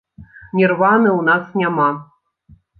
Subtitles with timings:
[0.59, 1.89] Нірваны ў нас няма!